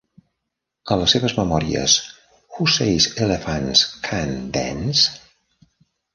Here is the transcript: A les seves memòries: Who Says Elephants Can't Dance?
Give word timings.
A 0.95 0.95
les 1.01 1.11
seves 1.15 1.35
memòries: 1.39 1.97
Who 2.55 2.67
Says 2.77 3.09
Elephants 3.27 3.85
Can't 4.09 4.43
Dance? 4.59 5.07